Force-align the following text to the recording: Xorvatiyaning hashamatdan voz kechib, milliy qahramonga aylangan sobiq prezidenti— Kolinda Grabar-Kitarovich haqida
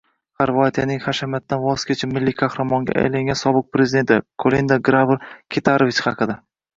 Xorvatiyaning 0.41 1.01
hashamatdan 1.07 1.59
voz 1.65 1.83
kechib, 1.89 2.15
milliy 2.15 2.33
qahramonga 2.39 2.95
aylangan 3.01 3.37
sobiq 3.41 3.67
prezidenti— 3.77 4.17
Kolinda 4.45 4.79
Grabar-Kitarovich 4.89 6.01
haqida 6.07 6.39